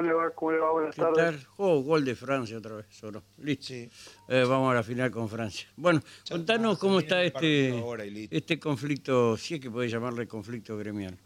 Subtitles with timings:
[0.00, 0.30] ¿Cómo le va?
[0.30, 0.72] ¿Cómo le va?
[0.72, 1.16] Buenas ¿Qué tardes.
[1.44, 1.52] tal?
[1.58, 3.22] Oh, gol de Francia otra vez, ¿o no?
[3.36, 3.64] Listo.
[3.66, 3.90] Sí.
[4.28, 5.68] Eh, vamos a la final con Francia.
[5.76, 10.26] Bueno, Ya contanos está, cómo está este, ahora este conflicto, si es que puede llamarle
[10.26, 11.18] conflicto gremial.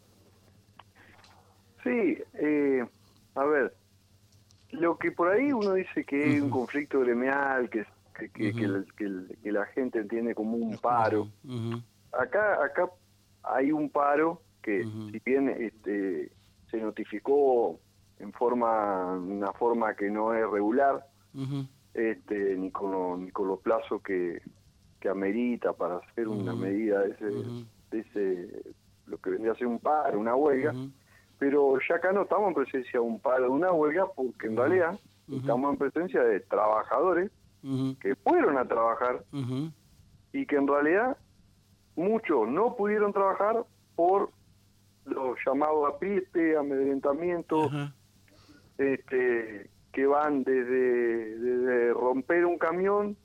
[1.84, 2.84] Sí, eh,
[3.36, 3.76] a ver,
[4.70, 7.86] lo que por ahí uno dice que es un conflicto gremial, que,
[8.18, 11.28] que, que, que el- que el- que la gente entiende como un paro.
[12.10, 12.90] Acá, acá
[13.44, 14.82] hay un paro que,
[15.12, 16.32] si bien este,
[16.70, 17.78] se notificó
[18.24, 21.06] en forma, una forma que no es regular,
[21.94, 24.40] este, ni con, lo- ni con los plazos que,
[25.00, 27.24] que amerita para hacer una medida de ese,
[27.90, 28.74] de ese,
[29.06, 30.72] lo que vendría a ser un paro, una huelga.
[31.38, 34.56] Pero ya acá no estamos en presencia de un paro, de una huelga, porque en
[34.56, 34.98] realidad
[35.38, 37.30] estamos en presencia de trabajadores
[38.00, 39.24] que fueron a trabajar
[40.32, 41.16] y que en realidad
[41.96, 43.64] muchos no pudieron trabajar
[43.96, 44.30] por
[45.06, 47.92] los llamados apriete, amedrentamiento, ajá,
[48.78, 53.16] este, que van desde, desde romper un camión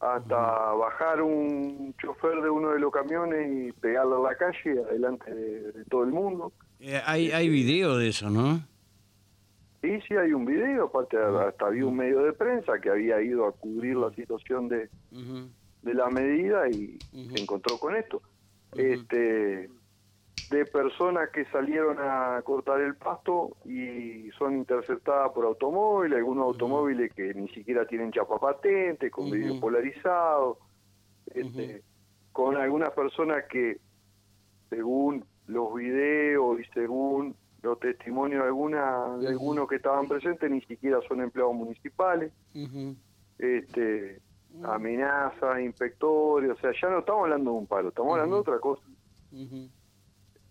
[0.00, 5.34] hasta bajar un chofer de uno de los camiones y pegarlo a la calle adelante
[5.34, 6.52] de, de todo el mundo.
[6.80, 8.60] Eh, hay, hay video de eso, ¿no?
[9.82, 13.46] Y sí hay un video, aparte hasta había un medio de prensa que había ido
[13.46, 18.20] a cubrir la situación de, de la medida y se encontró con esto.
[18.76, 19.70] Este
[20.50, 27.12] de personas que salieron a cortar el pasto y son interceptadas por automóviles, algunos automóviles
[27.14, 29.34] que ni siquiera tienen chapa patente, con Ujú.
[29.34, 30.58] vidrio polarizado,
[31.26, 31.84] este,
[32.32, 33.78] con algunas personas que
[34.68, 40.62] según los videos y según los testimonios de alguna de algunos que estaban presentes ni
[40.62, 42.32] siquiera son empleados municipales.
[43.38, 44.20] Este
[44.64, 48.58] amenazas, inspectores, o sea, ya no estamos hablando de un paro, estamos hablando de otra
[48.58, 48.82] cosa.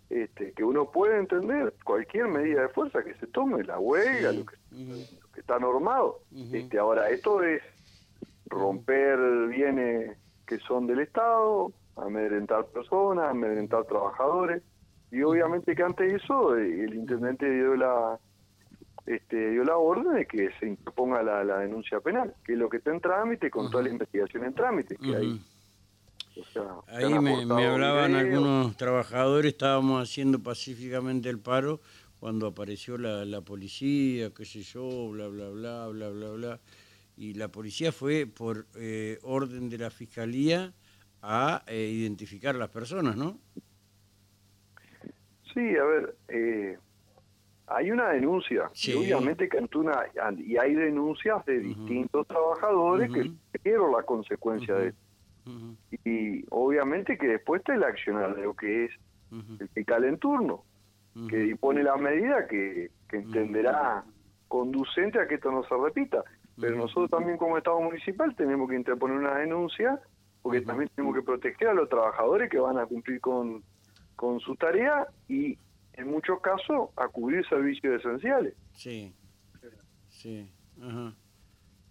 [0.10, 4.46] Este, que uno puede entender cualquier medida de fuerza que se tome, la huelga, lo,
[4.46, 6.22] que, Ujú, lo que está normado.
[6.52, 7.62] Este, ahora, esto es
[8.48, 14.64] romper bienes que son del Estado, amedrentar personas, amedrentar trabajadores,
[15.12, 18.20] y obviamente que ante eso eh, el intendente dio la
[19.06, 22.70] este, dio la orden de que se interponga la, la denuncia penal, que es lo
[22.70, 25.42] que está en trámite con toda la investigación en trámite que hay.
[26.40, 31.82] O sea, Ahí me, hablaban algunos trabajadores, estábamos haciendo pacíficamente el paro
[32.20, 36.60] cuando apareció la, la policía, qué sé yo, bla, bla, bla, bla, bla, bla.
[37.18, 40.74] Y la policía fue por eh, orden de la fiscalía
[41.22, 43.38] a eh, identificar las personas, ¿no?
[45.54, 46.78] Sí, a ver, eh,
[47.68, 48.92] hay una denuncia, Sí.
[48.92, 50.04] y obviamente que ante una,
[50.38, 53.32] y hay denuncias de distintos trabajadores que
[53.64, 55.09] vieron la consecuencia de esto.
[56.06, 58.92] Y obviamente que después está el accionar de lo que es
[59.60, 60.64] el fiscal en turno,
[61.30, 64.04] que dispone la medida que, que entenderá
[64.48, 66.24] conducente a que esto no se repita.
[66.60, 70.00] Pero nosotros también como Estado municipal tenemos que interponer una denuncia
[70.42, 73.64] porque también tenemos que proteger a los trabajadores que van a cumplir con,
[74.16, 75.58] con su tarea y
[75.94, 78.56] en muchos casos a cubrir servicios esenciales.
[78.74, 79.14] Sí,
[80.08, 81.14] sí, ajá.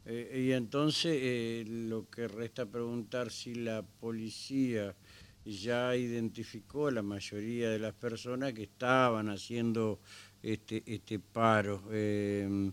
[0.08, 4.96] Eh, y entonces eh, lo que resta preguntar si la policía
[5.44, 10.00] ya identificó a la mayoría de las personas que estaban haciendo
[10.42, 12.70] este este paro, eh,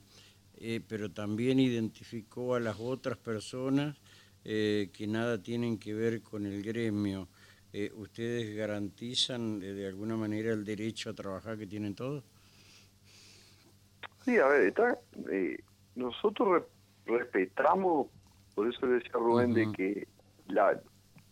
[0.58, 3.98] eh, pero también identificó a las otras personas
[4.44, 7.28] eh, que nada tienen que ver con el gremio.
[7.96, 12.24] ¿Ustedes garantizan de alguna manera el derecho a trabajar que tienen todos?
[14.24, 14.98] Sí, a ver, está,
[15.96, 16.64] nosotros
[17.06, 18.08] respetamos,
[18.56, 20.08] por eso le decía Rubén, de que
[20.48, 20.80] la,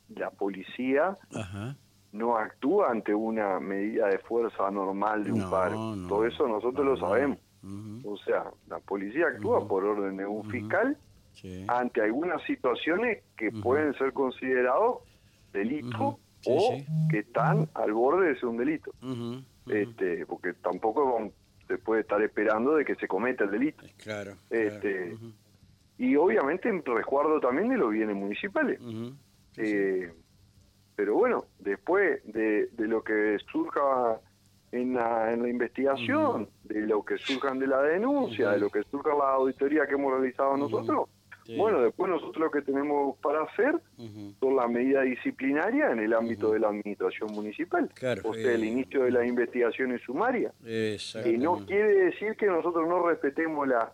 [0.09, 1.17] la policía
[2.11, 5.95] no actúa ante una medida de fuerza normal de un No, paro.
[5.95, 7.37] no, Todo eso nosotros lo sabemos.
[8.05, 10.97] O sea, la policía actúa por orden de un fiscal
[11.33, 11.65] sí.
[11.69, 14.97] ante algunas situaciones que pueden ser considerados.
[15.53, 16.85] Sí, o sí.
[17.09, 18.91] que están al borde de ser un delito.
[19.67, 21.31] Este Porque tampoco
[21.67, 23.85] se puede estar esperando de que se cometa el delito.
[23.97, 24.33] Claro.
[24.49, 25.15] este, claro.
[25.15, 25.33] Ujú,
[26.03, 28.79] Y obviamente en resguardo también de los bienes municipales.
[29.57, 30.11] Eh,
[30.95, 34.19] pero bueno, después de, de lo que surja
[34.71, 38.83] en la, en la investigación, de lo que surjan de la denuncia, de lo que
[38.83, 41.09] surja la auditoría que hemos realizado nosotros,
[41.45, 41.57] Sí.
[41.57, 43.75] bueno, después nosotros lo que tenemos para hacer
[44.39, 48.63] son las medidas disciplinarias en el ámbito de la administración municipal, Claro, o sea, el
[48.63, 50.53] eh, inicio de las investigaciones sumarias.
[51.25, 53.91] Y no quiere decir que nosotros no respetemos la,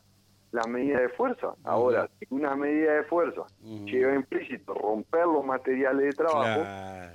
[0.51, 1.53] la medida de fuerza.
[1.63, 3.43] Ahora, si una medida de fuerza
[3.85, 7.13] lleva implícito romper los materiales de trabajo, Claro.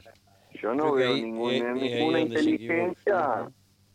[0.62, 3.48] yo no Creo veo ahí- ninguna, inteligencia.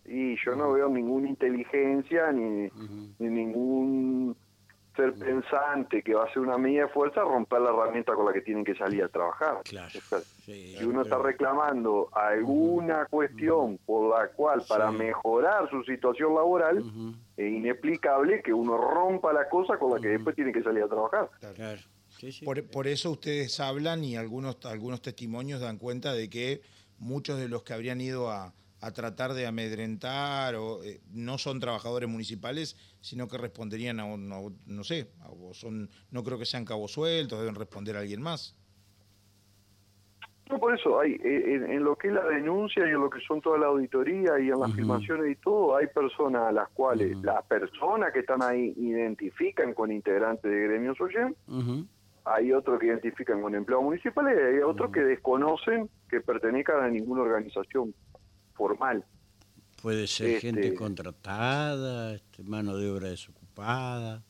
[0.05, 2.67] Y yo no veo ninguna inteligencia ni,
[3.19, 4.35] ni ningún
[4.99, 8.33] ser pensante que va a hacer una medida de fuerza romper la herramienta con la
[8.33, 9.61] que tienen que salir a trabajar.
[9.63, 9.89] Claro.
[10.45, 16.83] si uno está reclamando alguna cuestión por la cual para mejorar su situación laboral,
[17.37, 20.87] es inexplicable que uno rompa la cosa con la que después tiene que salir a
[20.87, 21.29] trabajar.
[21.55, 21.81] Claro.
[22.43, 26.61] Por, por, eso ustedes hablan y algunos, algunos testimonios dan cuenta de que
[26.97, 28.51] muchos de los que habrían ido a,
[28.81, 34.29] a tratar de amedrentar o eh, no son trabajadores municipales, sino que responderían a un,
[34.29, 38.55] no sé, o son, no creo que sean cabos sueltos, deben responder a alguien más.
[40.49, 43.39] No, por eso, hay en, lo que es la denuncia y en lo que son
[43.39, 47.45] toda la auditoría y en las filmaciones y todo, hay personas a las cuales las
[47.45, 51.35] personas que están ahí identifican con integrantes de gremios OYEM,
[52.25, 56.87] hay otros que identifican con empleados municipales y hay otros que desconocen que pertenezcan a
[56.89, 57.93] ninguna organización
[58.59, 59.05] formal.
[59.81, 64.21] Puede ser gente este, contratada, este, mano de obra desocupada.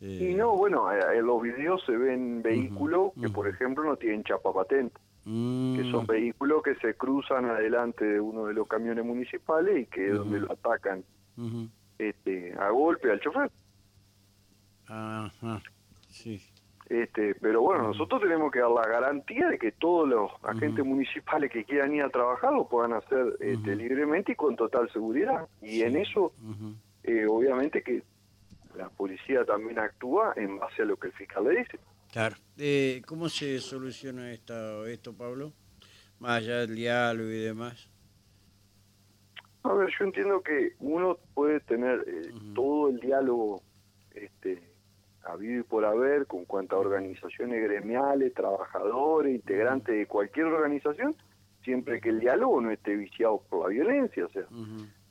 [0.00, 4.22] Y no, bueno, eh, en los videos se ven vehículos que, por ejemplo, no tienen
[4.24, 5.00] chapa patente.
[5.24, 6.06] Que son mm.
[6.06, 10.40] vehículos que se cruzan adelante de uno de los camiones municipales y que es donde
[10.40, 11.04] lo atacan
[11.98, 13.50] este, a golpe al chofer.
[14.88, 15.62] Ajá,
[16.08, 16.42] sí.
[16.92, 21.50] Este, pero bueno, nosotros tenemos que dar la garantía de que todos los agentes municipales
[21.50, 25.48] que quieran ir a trabajar lo puedan hacer este, libremente y con total seguridad.
[25.62, 26.34] Y en eso,
[27.02, 28.02] eh, obviamente que
[28.76, 31.78] la policía también actúa en base a lo que el fiscal le dice.
[32.12, 32.36] Claro.
[32.58, 35.54] Eh, ¿Cómo se soluciona esto, esto, Pablo?
[36.18, 37.88] Más allá del diálogo y demás.
[39.62, 43.62] A ver, yo entiendo que uno puede tener eh, todo el diálogo
[44.10, 44.71] este,
[45.24, 51.14] habido y por haber con cuantas organizaciones gremiales, trabajadores, integrantes de cualquier organización,
[51.62, 54.26] siempre que el diálogo no esté viciado por la violencia.
[54.26, 54.42] O sea,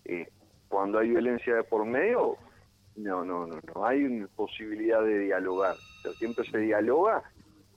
[0.05, 0.27] eh,
[0.67, 2.37] cuando hay violencia de por medio,
[2.95, 5.75] no, no, no, no hay una posibilidad de dialogar.
[5.75, 7.23] O sea, siempre se dialoga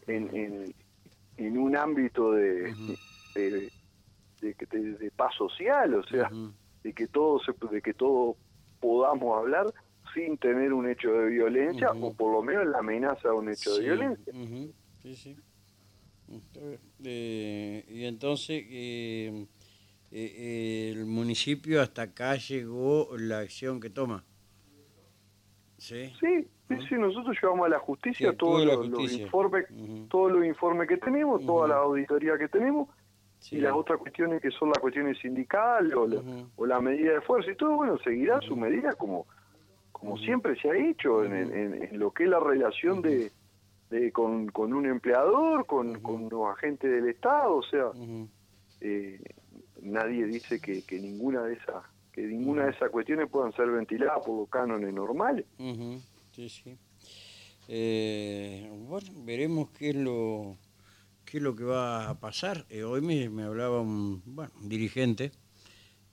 [0.07, 0.75] en,
[1.37, 2.75] en, un ámbito de,
[3.35, 3.71] de,
[4.41, 6.31] de, paz social, o sea,
[6.83, 8.37] de que todos de que todos
[8.81, 9.67] podamos hablar
[10.15, 13.75] sin tener un hecho de violencia o por lo menos la amenaza de un hecho
[13.75, 14.33] de violencia.
[15.03, 15.37] Sí, sí.
[17.05, 19.47] Eh, y entonces eh,
[20.11, 24.25] eh, el municipio hasta acá llegó la acción que toma.
[25.77, 26.49] Sí, sí,
[26.89, 29.67] sí, nosotros llevamos a la justicia todos los, informes,
[30.09, 32.89] todos los informes que tenemos, toda la auditoría que tenemos
[33.51, 36.23] y las otras cuestiones que son las cuestiones sindicales o, la,
[36.57, 39.27] o la medida de fuerza y todo, bueno, seguirá su medida como
[40.05, 43.33] como siempre se ha hecho en, lo que es la relación de,
[44.13, 47.87] con, un empleador, con, con los agentes del Estado, o sea,
[48.83, 49.19] eh,
[49.81, 54.39] nadie dice que, ninguna de esas que ninguna de esas cuestiones puedan ser ventiladas por
[54.39, 55.47] los cánones normales.
[56.31, 56.79] Sí, sí.
[57.67, 60.57] Eh, bueno, veremos qué es lo
[61.25, 62.67] qué es lo que va a pasar.
[62.69, 65.33] Eh, hoy me, me, hablaba un, bueno, un dirigente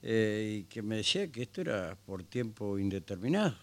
[0.02, 3.56] y que me decía que esto era por tiempo indeterminado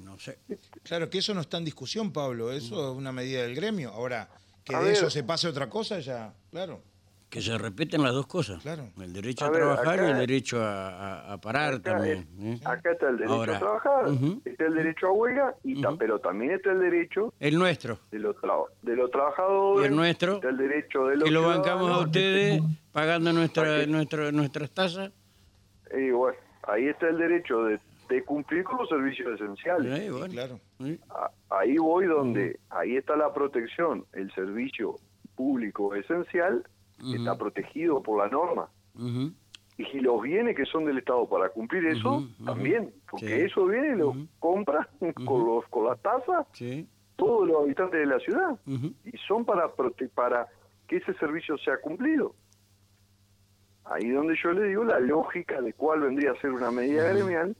[0.00, 0.38] no sé.
[0.82, 3.90] Claro que eso no está en discusión, Pablo, eso es una medida del gremio.
[3.90, 4.28] Ahora,
[4.64, 6.82] que de eso se pase otra cosa, ya, claro.
[7.28, 8.60] Que se repiten las dos cosas.
[8.60, 8.90] Claro.
[9.00, 12.28] El derecho a, trabajar y el derecho a, parar también.
[12.38, 12.60] ¿eh?
[12.62, 14.04] Acá está el derecho a trabajar,
[14.44, 17.32] está el derecho a huelga, y pero también está el derecho...
[17.40, 18.00] El nuestro.
[18.10, 18.36] De los,
[18.82, 19.82] de los trabajadores.
[19.82, 20.42] Y el nuestro.
[20.42, 22.60] el derecho de los Que lo bancamos a ustedes
[22.92, 25.10] pagando nuestra, nuestra, nuestras tasas.
[25.96, 27.80] Y bueno, ahí está el derecho de
[28.12, 30.12] de cumplir con los servicios esenciales.
[30.30, 30.60] claro.
[31.50, 34.96] Ahí voy donde, ahí está la protección, el servicio
[35.34, 36.64] público esencial
[37.14, 38.68] está protegido por la norma.
[39.78, 43.96] Y si los bienes que son del Estado para cumplir eso, también, porque eso viene
[43.96, 44.86] lo compran
[45.26, 46.46] con, los, con las tasas
[47.16, 48.58] todos los habitantes de la ciudad.
[48.66, 49.72] Y son para,
[50.14, 50.48] para
[50.86, 52.34] que ese servicio sea cumplido.
[53.84, 57.56] Ahí donde yo le digo la lógica de cuál vendría a ser una medida gremial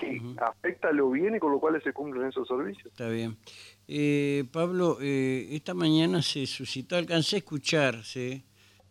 [0.00, 2.86] que afecta a lo bien y con lo cual se cumplen esos servicios.
[2.86, 3.36] Está bien.
[3.88, 8.44] Eh, Pablo, eh, esta mañana se suscitó, alcancé a escucharse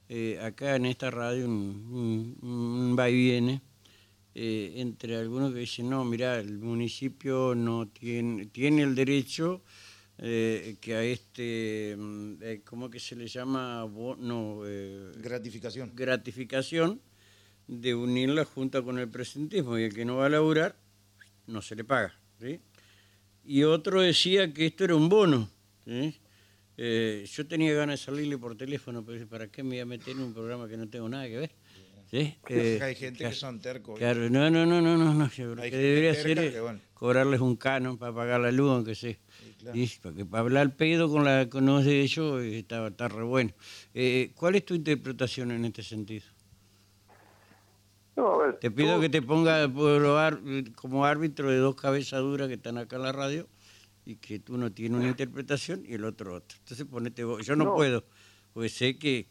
[0.09, 3.61] eh, acá en esta radio un, un, va y viene
[4.33, 9.61] entre algunos que dicen, no, mira, el municipio no tiene, tiene el derecho
[10.23, 13.89] eh, que a este, mm, eh, ¿cómo que se le llama?
[14.19, 15.93] No, eh, gratificación.
[15.95, 17.01] Gratificación
[17.67, 20.77] de unir la Junta con el presentismo y el que no va a laburar
[21.47, 22.13] no se le paga.
[23.43, 25.49] Y otro decía que esto era un bono.
[25.87, 30.21] yo tenía ganas de salirle por teléfono, pero ¿para qué me voy a meter en
[30.21, 31.51] un programa que no tengo nada que ver?
[32.11, 32.37] ¿Sí?
[32.49, 33.97] Eh, hay gente que son tercos.
[33.97, 35.29] Claro, no, no, no, no, no, no.
[35.29, 36.61] Yo que debería ser
[36.93, 39.15] cobrarles un canon para pagar la luz, aunque sea.
[39.73, 43.51] Sí, porque para hablar pedo con la con de ellos está, está re bueno.
[43.93, 46.25] Eh, ¿Cuál es tu interpretación en este sentido?
[48.17, 49.71] No, a ver, te pido que te ponga
[50.75, 53.47] como árbitro de dos cabezas duras que están acá en la radio
[54.03, 56.57] y que tú no tienes una interpretación y el otro otra.
[56.57, 57.45] Entonces ponete vos.
[57.45, 58.03] Yo no, puedo,
[58.53, 59.27] porque sé que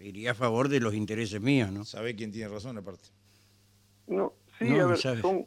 [0.00, 1.84] iría a favor de los intereses míos, ¿no?
[1.84, 3.08] ¿Sabe quién tiene razón aparte?
[4.06, 5.46] No, sí, a ver, son,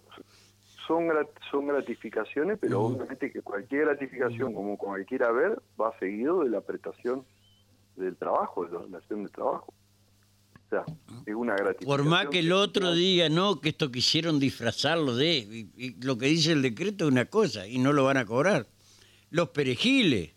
[0.87, 1.07] son,
[1.51, 7.25] son gratificaciones, pero obviamente que cualquier gratificación, como cualquiera ver, va seguido de la prestación
[7.95, 9.73] del trabajo, de la relación de trabajo.
[10.65, 10.85] O sea,
[11.25, 11.97] es una gratificación.
[11.97, 15.37] Por más que el otro diga, no, que esto quisieron disfrazarlo de,
[15.75, 18.67] y lo que dice el decreto es una cosa, y no lo van a cobrar.
[19.29, 20.33] Los perejiles,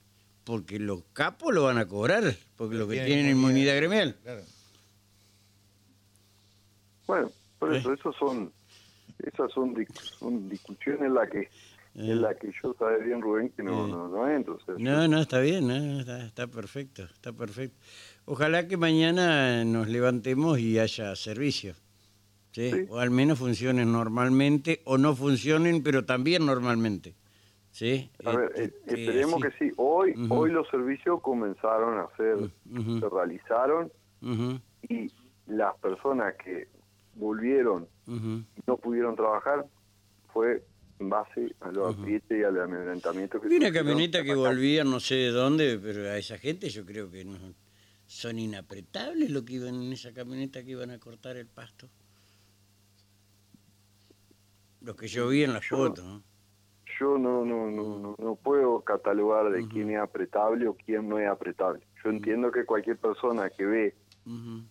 [0.47, 2.23] porque los capos lo van a cobrar,
[2.55, 4.17] porque lo que tienen inmunidad gremial.
[7.05, 8.15] Bueno, por eso, ¿Eh?
[8.17, 8.53] son,
[9.19, 9.75] esas son,
[10.21, 11.49] son discusiones en las que
[11.97, 13.91] en la que yo sabe bien Rubén que no, eh.
[13.91, 14.59] no, no entro.
[14.79, 17.77] no, no, está bien, está, perfecto, está perfecto.
[18.27, 21.75] Ojalá que mañana nos levantemos y haya servicio.
[22.53, 22.71] ¿sí?
[22.89, 27.15] O al menos funcionen normalmente, o no funcionen, pero también normalmente.
[27.77, 29.71] Sí, a ver, este, eh, esperemos que sí.
[29.77, 33.93] Hoy, hoy los servicios comenzaron a ser, se realizaron
[34.89, 35.13] y
[35.47, 36.69] las personas que
[37.17, 39.67] volvieron y no pudieron trabajar
[40.33, 40.65] fue
[41.01, 44.99] en base a los aprietes y al amedrentamiento que Vi una camioneta que volvía no
[44.99, 47.37] sé de dónde, pero a esa gente yo creo que no
[48.07, 51.91] son inapretables lo que iban en esa camioneta que iban a cortar el pasto.
[54.81, 56.36] Los que yo vi en la foto, ¿no?
[56.99, 61.29] Yo no, no, no, no, puedo catalogar de quién es apretable o quién no es
[61.29, 61.81] apretable.
[62.03, 63.95] Yo entiendo que cualquier persona que ve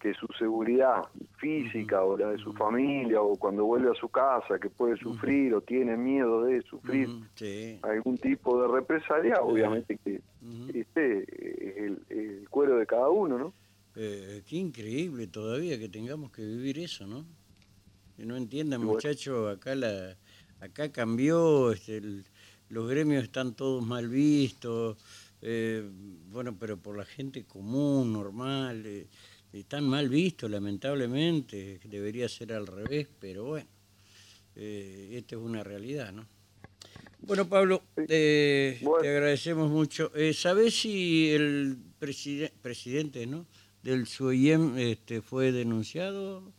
[0.01, 1.03] que su seguridad
[1.37, 5.53] física o la de su familia o cuando vuelve a su casa que puede sufrir
[5.53, 7.07] o tiene miedo de sufrir
[7.83, 10.19] algún tipo de represalia, obviamente que
[10.73, 13.53] este es el, cuero de cada uno, ¿no?
[13.95, 17.25] Eh, qué increíble todavía que tengamos que vivir eso, ¿no?
[18.17, 20.17] Que no entiendan, muchachos, acá la
[20.65, 22.01] acá cambió, este,
[22.69, 24.97] los gremios están todos mal vistos,
[25.41, 25.87] eh,
[26.29, 29.07] bueno, pero por la gente común, normal, eh,
[29.53, 33.67] están mal vistos, lamentablemente, debería ser al revés, pero bueno,
[34.55, 36.27] eh, esta es una realidad, ¿no?
[37.21, 40.11] Bueno, Pablo, te agradecemos mucho.
[40.33, 41.77] ¿Sabés si el
[42.61, 43.47] presidente ¿no?
[43.81, 46.53] del SUEM este, fue denunciado?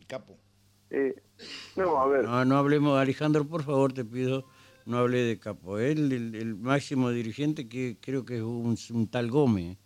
[0.00, 0.41] El capo.
[0.92, 1.14] Eh,
[1.76, 2.24] no, a ver.
[2.24, 4.44] No, hablemos, Alejandro, por favor, te pido,
[4.84, 5.78] no hable de Capo.
[5.78, 9.78] Él, el, máximo dirigente, que creo que es un, tal Gómez.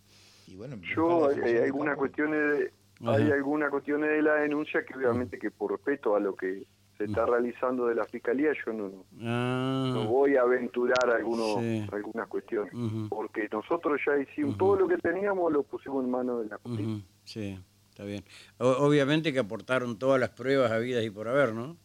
[0.47, 2.73] Y bueno, Yo, hay, algunas cuestiones de,
[3.05, 6.65] hay algunas cuestiones de la denuncia que obviamente que por respeto a lo que
[6.97, 9.91] se está realizando de la fiscalía yo no, ah.
[9.93, 11.57] no voy a aventurar algunos,
[11.93, 12.73] algunas cuestiones.
[13.07, 17.05] Porque nosotros ya hicimos todo lo que teníamos lo pusimos en manos de la justicia.
[17.23, 17.57] Sí
[17.97, 18.23] Está bien.
[18.59, 21.75] obviamente que aportaron todas las pruebas habidas y por haber, ¿no?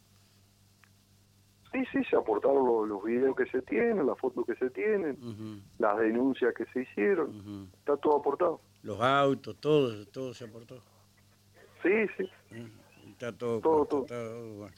[1.73, 5.17] Sí, sí, se aportaron los, videos que se tienen, las fotos que se tienen,
[5.79, 7.71] las denuncias que se hicieron.
[7.79, 8.61] Está todo aportado.
[8.83, 10.83] Los autos, todo, todo se aportó.
[11.83, 11.89] Sí,
[12.19, 12.31] sí.
[13.13, 13.61] Está todo.
[13.61, 14.55] Todo, todo.
[14.57, 14.77] bueno.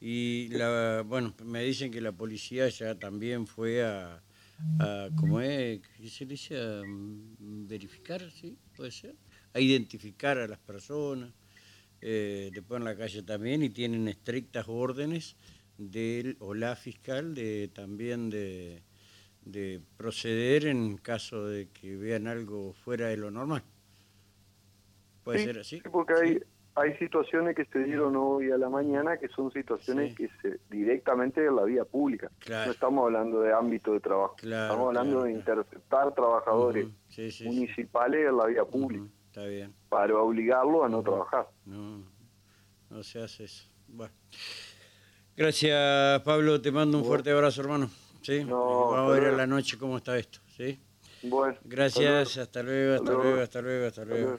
[0.00, 4.22] Y la, bueno, me dicen que la policía ya también fue a,
[4.78, 5.80] a ¿cómo es?
[5.80, 6.56] ¿Qué se dice?
[6.56, 8.56] A mm, verificar, ¿sí?
[8.76, 9.16] ¿Puede ser?
[9.54, 11.32] A identificar a las personas,
[12.00, 15.36] eh, después en la calle también, y tienen estrictas órdenes
[15.78, 18.82] del o la fiscal de también de,
[19.44, 23.62] de proceder en caso de que vean algo fuera de lo normal.
[25.24, 25.80] ¿Puede ser así?
[25.80, 26.38] Sí, porque hay,
[26.74, 31.44] hay situaciones que se dieron hoy a la mañana que son situaciones que se directamente
[31.44, 32.30] en la vía pública.
[32.48, 36.88] No estamos hablando de ámbito de trabajo, estamos hablando de interceptar trabajadores
[37.44, 39.04] municipales en la vía pública
[39.46, 39.74] bien.
[39.88, 41.48] Para obligarlo a no, trabajar.
[41.64, 42.04] No,
[42.90, 43.64] no se hace eso.
[43.86, 44.12] Bueno.
[45.36, 46.60] Gracias, Pablo.
[46.60, 47.90] Te mando un fuerte abrazo, hermano.
[48.22, 48.44] ¿Sí?
[48.44, 50.40] Vamos a ver a la noche cómo está esto.
[50.56, 50.80] ¿sí?
[51.22, 51.56] Bueno.
[51.64, 52.36] Gracias.
[52.38, 54.38] Hasta luego, hasta luego, hasta luego, hasta luego.